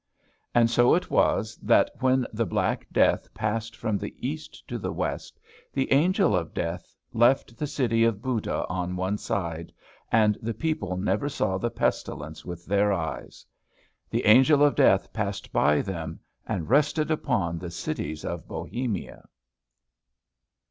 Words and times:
And 0.55 0.67
so 0.67 0.95
it 0.95 1.11
was, 1.11 1.57
that 1.57 1.91
when 1.99 2.25
the 2.33 2.47
Black 2.47 2.87
Death 2.91 3.31
passed 3.35 3.75
from 3.75 3.99
the 3.99 4.15
East 4.17 4.67
to 4.67 4.79
the 4.79 4.91
West, 4.91 5.39
the 5.71 5.93
Angel 5.93 6.35
of 6.35 6.55
Death 6.55 6.95
left 7.13 7.55
the 7.55 7.67
city 7.67 8.03
of 8.03 8.19
Buda 8.19 8.65
on 8.67 8.95
one 8.95 9.19
side, 9.19 9.71
and 10.11 10.39
the 10.41 10.55
people 10.55 10.97
never 10.97 11.29
saw 11.29 11.59
the 11.59 11.69
pestilence 11.69 12.43
with 12.43 12.65
their 12.65 12.91
eyes. 12.91 13.45
The 14.09 14.25
Angel 14.25 14.63
of 14.63 14.73
Death 14.73 15.13
passed 15.13 15.53
by 15.53 15.83
them, 15.83 16.19
and 16.47 16.67
rested 16.67 17.11
upon 17.11 17.59
the 17.59 17.69
cities 17.69 18.25
of 18.25 18.47
Bohemia. 18.47 19.29